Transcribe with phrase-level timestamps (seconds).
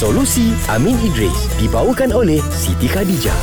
[0.00, 3.36] Solusi Amin Idris dibawakan oleh Siti Khadijah.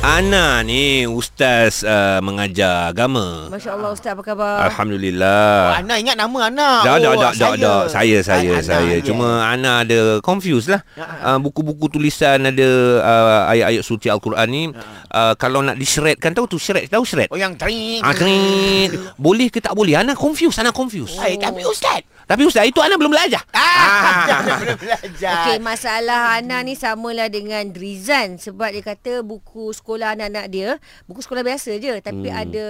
[0.00, 3.52] Ana ni ustaz uh, mengajar agama.
[3.52, 4.64] Masya Allah Ustaz apa khabar?
[4.64, 5.76] Alhamdulillah.
[5.76, 6.70] Oh, Ana ingat nama Ana.
[6.80, 7.80] Dah, dah, oh, dah, dah, dah.
[7.92, 8.96] Saya, saya, Ah, Ana, saya.
[8.96, 9.04] ya.
[9.04, 10.80] Cuma Ana ada confused lah.
[10.96, 12.68] Uh, buku-buku tulisan ada
[13.04, 14.72] uh, ayat-ayat suci Al-Quran ni.
[15.12, 16.88] Uh, kalau nak disyaratkan, tahu tu syarat?
[16.88, 17.28] Tahu syarat?
[17.28, 18.00] Oh yang tering.
[18.00, 18.96] Ah, kering.
[19.20, 20.00] Boleh ke tak boleh?
[20.00, 21.20] Ana confused, Ana confused.
[21.20, 22.00] Eh, tapi ustaz.
[22.30, 23.42] Tapi ustaz, itu Ana belum belajar.
[23.50, 25.34] Ah, jangan belum belajar.
[25.50, 30.78] Okey, masalah Ana ni samalah dengan Drizan sebab dia kata buku sekolah anak-anak dia,
[31.10, 32.42] buku sekolah biasa je tapi hmm.
[32.46, 32.66] ada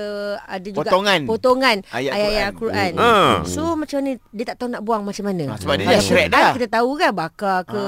[0.48, 1.20] ada juga Potongan.
[1.28, 2.92] potongan Ayat ayat-ayat Al-Quran.
[2.96, 3.34] Hmm.
[3.44, 5.52] So macam ni dia tak tahu nak buang macam mana.
[5.52, 6.54] Ah, sebab dia dah shred Quran dah.
[6.56, 7.84] Kita tahu kan bakar ke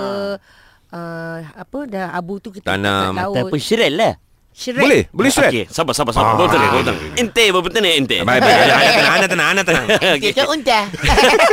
[0.92, 3.16] uh, apa dah abu tu kita Tanam.
[3.16, 3.56] tak tahu.
[3.56, 4.14] Syirat lah
[4.52, 4.84] Shred.
[4.84, 5.02] Boleh?
[5.08, 5.48] Boleh syarat?
[5.48, 6.36] Okey, sabar sabar sabar.
[6.36, 6.38] Ah.
[6.44, 6.96] Betul ni, betul.
[7.16, 8.16] Ente betul ni ente.
[8.20, 8.58] Baik, baik.
[8.68, 9.86] Ana tenang, Ana tenang, Ana tenang.
[10.20, 10.30] Okey.
[10.36, 10.80] Kita unta.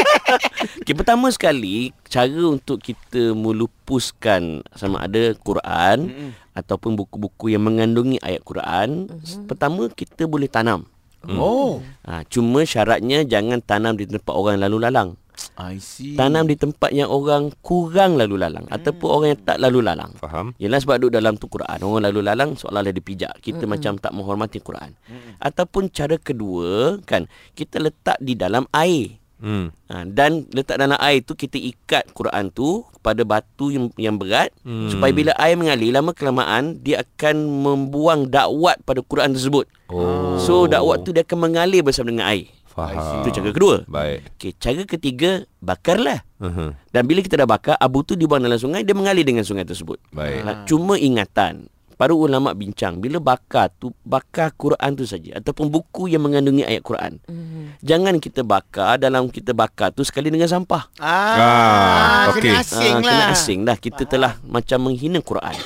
[0.83, 6.29] Okey, pertama sekali cara untuk kita melupuskan sama ada Quran mm-hmm.
[6.59, 9.47] ataupun buku-buku yang mengandungi ayat Quran, mm-hmm.
[9.47, 10.83] pertama kita boleh tanam.
[11.27, 11.83] Oh.
[12.07, 15.19] Ha, cuma syaratnya jangan tanam di tempat orang lalu lalang.
[15.59, 16.15] I see.
[16.15, 18.75] Tanam di tempat yang orang kurang lalu lalang hmm.
[18.79, 20.11] ataupun orang yang tak lalu lalang.
[20.15, 20.55] Faham?
[20.55, 23.93] Yalah sebab duduk dalam tu Quran Orang lalu lalang seolah-olah dia pijak Kita mm macam
[23.95, 29.71] tak menghormati Quran mm Ataupun cara kedua kan Kita letak di dalam air Hmm.
[29.87, 34.51] ha, Dan letak dalam air tu Kita ikat Quran tu Kepada batu yang, yang berat
[34.67, 34.91] Hmm.
[34.91, 40.37] Supaya bila air mengalir Lama kelamaan Dia akan membuang dakwat pada Quran tersebut Oh.
[40.37, 43.19] So dakwat tu dia akan mengalir bersama dengan air Faham.
[43.19, 44.19] Itu cara kedua Baik.
[44.31, 46.71] Okey, cara ketiga Bakarlah Uh-huh.
[46.87, 49.99] dan bila kita dah bakar, abu tu dibuang dalam sungai, dia mengalir dengan sungai tersebut.
[50.09, 50.39] Baik.
[50.39, 56.07] Ha, cuma ingatan, para ulama bincang, bila bakar tu, bakar Quran tu saja ataupun buku
[56.07, 57.19] yang mengandungi ayat Quran.
[57.21, 57.83] Mhm.
[57.83, 60.87] Jangan kita bakar dalam kita bakar tu sekali dengan sampah.
[60.95, 62.47] Ah, Ah, okey.
[62.47, 63.11] kena asing Ah, lah.
[63.11, 63.75] Kena asing dah.
[63.75, 65.59] Kita telah macam menghina Quran.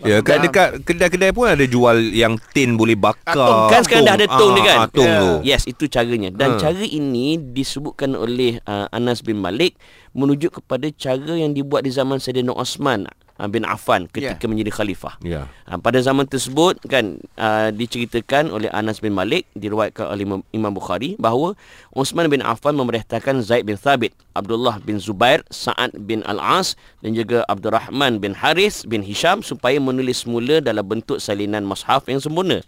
[0.00, 3.32] Ya, kat dekat kedai-kedai pun ada jual yang tin boleh bakar.
[3.32, 3.60] Ah, tong.
[3.68, 4.78] Kan sekarang dah ada tong dia kan?
[4.80, 5.20] Ah, tong Ya.
[5.20, 5.30] tu.
[5.44, 6.32] Yes, itu caranya.
[6.32, 6.58] Dan Ha.
[6.58, 9.76] cara ini disebutkan oleh uh, Anas bin Malik
[10.10, 13.06] menuju kepada cara yang dibuat di zaman Sayyidina Osman
[13.48, 14.48] bin Affan ketika Ya.
[14.50, 15.14] menjadi khalifah.
[15.24, 15.48] Ya.
[15.64, 20.74] Ha, pada zaman tersebut kan uh, diceritakan oleh Anas bin Malik diriwayatkan oleh Imam- Imam
[20.74, 21.56] Bukhari bahawa
[21.94, 27.46] Uthman bin Affan memerintahkan Zaid bin Thabit, Abdullah bin Zubair, Sa'ad bin Al-As dan juga
[27.46, 32.60] Abdul Rahman bin Haris bin Hisham supaya menulis semula dalam bentuk salinan mushaf yang sempurna.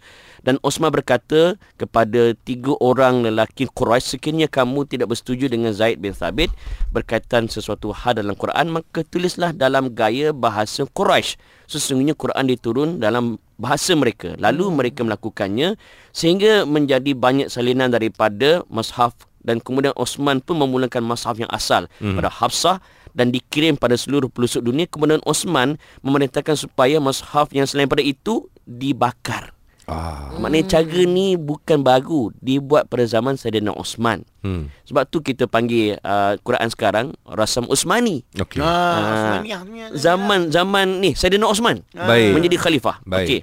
[0.43, 6.11] Dan Osman berkata kepada tiga orang lelaki Quraisy sekiranya kamu tidak bersetuju dengan Zaid bin
[6.11, 6.51] Thabit
[6.91, 11.39] berkaitan sesuatu hal dalam Quran maka tulislah dalam gaya bahasa Quraisy.
[11.69, 14.35] Sesungguhnya Quran diturun dalam bahasa mereka.
[14.35, 15.79] Lalu mereka melakukannya
[16.11, 22.19] sehingga menjadi banyak salinan daripada mushaf dan kemudian Osman pun memulakan mushaf yang asal hmm.
[22.19, 22.77] pada Hafsah
[23.13, 28.49] dan dikirim pada seluruh pelosok dunia kemudian Osman memerintahkan supaya mushaf yang selain pada itu
[28.65, 29.52] dibakar.
[29.83, 30.31] Ah.
[30.39, 34.23] Maknanya cara ni bukan baru dibuat pada zaman Saidina Osman.
[34.39, 34.71] Hmm.
[34.87, 38.23] Sebab tu kita panggil uh, Quran sekarang Rasam Osmani.
[38.39, 38.63] Okey.
[38.63, 39.59] Ah, punya.
[39.91, 42.31] Zaman zaman ni Saidina Osman Baik.
[42.31, 43.03] menjadi khalifah.
[43.03, 43.27] Baik.
[43.27, 43.41] Okey.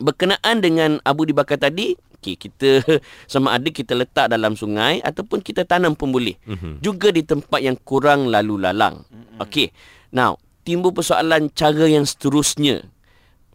[0.00, 2.80] Berkenaan dengan Abu dibakar tadi, okey kita
[3.32, 6.40] sama ada kita letak dalam sungai ataupun kita tanam pun boleh.
[6.48, 6.80] Mhm.
[6.80, 9.04] Juga di tempat yang kurang lalu lalang.
[9.36, 9.76] Okey.
[10.08, 12.88] Now, timbul persoalan cara yang seterusnya.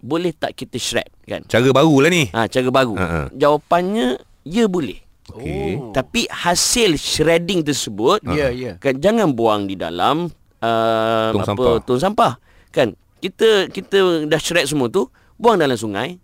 [0.06, 1.42] Boleh tak kita shred kan?
[1.46, 2.30] Cara barulah ni.
[2.30, 2.94] Ha, cara baru.
[2.94, 3.34] Ha.
[3.34, 5.02] Jawapannya ya boleh.
[5.34, 5.82] Okey.
[5.82, 5.90] Oh.
[5.90, 8.78] Tapi hasil shredding tersebut Ya, ya.
[8.78, 10.30] kan jangan buang di dalam
[10.62, 11.74] uh, Tong apa sampah.
[11.82, 12.34] tong sampah.
[12.70, 16.22] Kan kita kita dah shred semua tu buang dalam sungai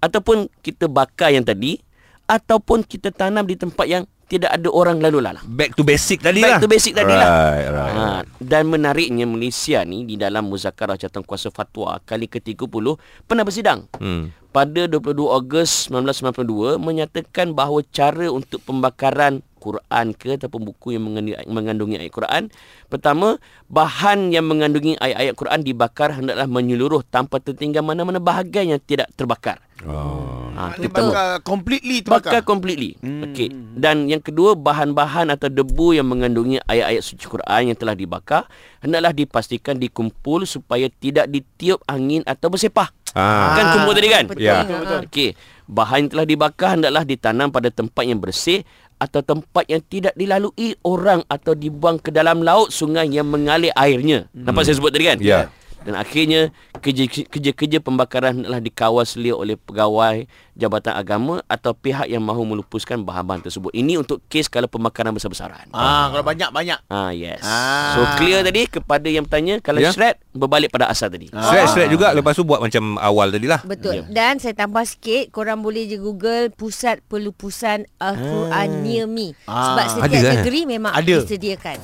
[0.00, 1.76] ataupun kita bakar yang tadi
[2.24, 5.42] ataupun kita tanam di tempat yang tidak ada orang lalu lalang.
[5.48, 6.60] Back to basic tadi Back lah.
[6.60, 7.28] to basic tadi lah.
[7.28, 7.94] Right, right.
[7.96, 8.04] Ha,
[8.38, 12.84] dan menariknya Malaysia ni di dalam muzakarah Kuasa fatwa kali ke-30
[13.24, 13.88] pernah bersidang.
[13.96, 14.30] Hmm.
[14.48, 21.04] Pada 22 Ogos 1992 menyatakan bahawa cara untuk pembakaran Quran ke ataupun buku yang
[21.50, 22.42] mengandungi ayat Quran
[22.86, 29.10] pertama bahan yang mengandungi ayat-ayat Quran dibakar hendaklah menyeluruh tanpa tertinggal mana-mana bahagian yang tidak
[29.18, 29.58] terbakar.
[29.84, 30.37] Oh.
[30.58, 31.10] Ha, Maknanya itu pertama.
[31.14, 32.42] bakar completely Bakar terbakar.
[32.42, 32.90] completely.
[32.98, 33.06] Hmm.
[33.08, 33.24] Hmm.
[33.30, 33.48] Okey.
[33.78, 38.42] Dan yang kedua bahan-bahan atau debu yang mengandungi ayat-ayat suci Quran yang telah dibakar
[38.82, 42.90] hendaklah dipastikan dikumpul supaya tidak ditiup angin atau bersepah.
[43.14, 43.54] Ah.
[43.54, 44.24] Kan kumpul tadi kan?
[44.26, 44.42] Betul.
[44.42, 44.66] Ya.
[44.66, 45.00] Betul.
[45.06, 45.30] Okey.
[45.64, 48.66] Bahan yang telah dibakar hendaklah ditanam pada tempat yang bersih
[48.98, 54.26] atau tempat yang tidak dilalui orang atau dibuang ke dalam laut sungai yang mengalir airnya.
[54.34, 55.18] Nampak saya sebut tadi kan?
[55.22, 55.46] Ya.
[55.80, 62.20] Dan akhirnya kerja- kerja-kerja pembakaran hendaklah dikawal selia oleh pegawai jabatan agama atau pihak yang
[62.20, 63.70] mahu melupuskan bahan-bahan tersebut.
[63.70, 65.70] Ini untuk kes kalau pemakaran besar-besaran.
[65.70, 66.82] Ah, kalau banyak-banyak.
[66.88, 67.40] Ah yes.
[67.40, 67.94] Ah.
[67.94, 69.88] So clear tadi kepada yang bertanya kalau Ya.
[69.88, 71.30] shred berbalik pada asal tadi.
[71.30, 71.46] Ah.
[71.46, 74.02] Shred-shred juga Lepas tu buat macam awal tadi lah Betul.
[74.02, 74.04] Ya.
[74.08, 79.38] Dan saya tambah sikit, korang boleh je Google pusat pelupusan Al-Quran near me.
[79.44, 79.86] Sebab Ah.
[79.88, 80.32] setiap Ada, eh?
[80.34, 81.22] negeri memang Ada.
[81.22, 81.76] disediakan.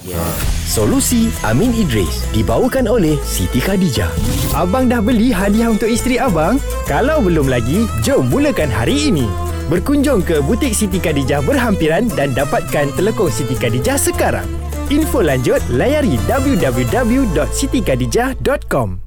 [0.64, 3.83] Solusi Amin Idris dibawakan oleh Siti Khadijah.
[4.56, 6.56] Abang dah beli hadiah untuk isteri abang?
[6.88, 9.28] Kalau belum lagi, jom mulakan hari ini.
[9.68, 14.48] Berkunjung ke butik Siti Khadijah berhampiran dan dapatkan telekong Siti Khadijah sekarang.
[14.88, 19.03] Info lanjut layari www.sitikadijah.com.